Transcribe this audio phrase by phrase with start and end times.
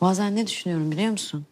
[0.00, 1.46] Bazen ne düşünüyorum biliyor musun?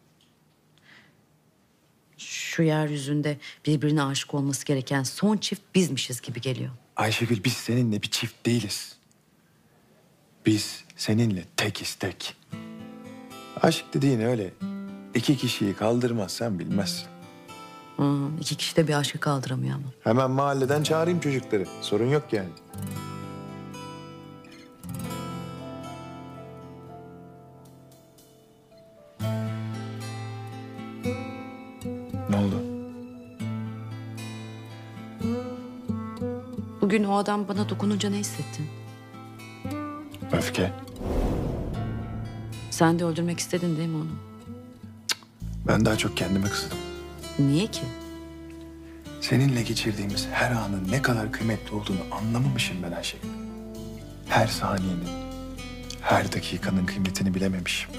[2.17, 6.71] Şu yeryüzünde birbirine aşık olması gereken son çift bizmişiz gibi geliyor.
[6.95, 8.95] Ayşegül biz seninle bir çift değiliz.
[10.45, 12.35] Biz seninle tekiz tek.
[13.61, 14.53] Aşk dediğin öyle
[15.15, 17.07] iki kişiyi kaldırmaz sen bilmezsin.
[17.97, 19.85] Hı, iki kişi de bir aşkı kaldıramıyor ama.
[20.03, 21.65] Hemen mahalleden çağırayım çocukları.
[21.81, 22.49] Sorun yok yani.
[32.37, 32.63] Oldu?
[36.81, 38.65] Bugün o adam bana dokununca ne hissettin?
[40.31, 40.71] Öfke.
[42.71, 44.11] Sen de öldürmek istedin değil mi onu?
[45.67, 46.77] Ben daha çok kendime kızdım.
[47.39, 47.81] Niye ki?
[49.21, 53.29] Seninle geçirdiğimiz her anın ne kadar kıymetli olduğunu anlamamışım ben Ayşegül.
[54.29, 55.09] Her saniyenin,
[56.01, 57.89] her dakikanın kıymetini bilememişim.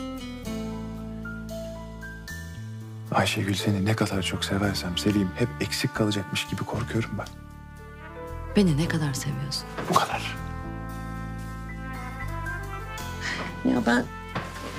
[3.13, 7.27] Ayşegül seni ne kadar çok seversem seveyim hep eksik kalacakmış gibi korkuyorum ben.
[8.57, 9.65] Beni ne kadar seviyorsun?
[9.91, 10.37] Bu kadar.
[13.65, 14.05] Ya ben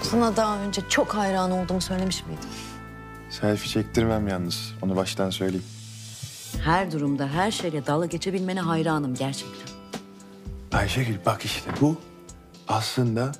[0.02, 2.50] sana daha önce çok hayran olduğumu söylemiş miydim?
[3.30, 4.74] Selfie çektirmem yalnız.
[4.82, 5.66] Onu baştan söyleyeyim.
[6.66, 9.70] Her durumda her şeyle dalga geçebilmene hayranım gerçekten.
[10.72, 11.98] Ayşegül bak işte bu
[12.68, 13.32] aslında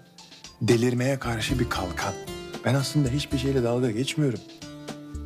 [0.62, 2.14] delirmeye karşı bir kalkan.
[2.66, 4.40] Ben aslında hiçbir şeyle dalga geçmiyorum.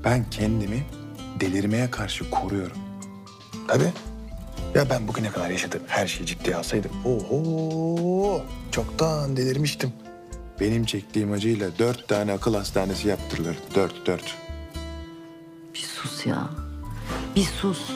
[0.03, 0.83] Ben kendimi
[1.39, 2.77] delirmeye karşı koruyorum.
[3.67, 3.91] Tabii.
[4.75, 6.91] Ya ben bugüne kadar yaşadığım her şeyi ciddiye alsaydım.
[7.05, 8.41] Oho!
[8.71, 9.93] Çoktan delirmiştim.
[10.59, 13.57] Benim çektiğim acıyla dört tane akıl hastanesi yaptırılır.
[13.75, 14.35] Dört, dört.
[15.73, 16.49] Bir sus ya.
[17.35, 17.91] Bir sus.